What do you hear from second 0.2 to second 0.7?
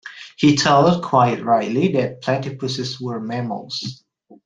He